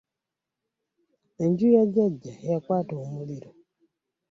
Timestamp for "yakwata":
2.49-2.93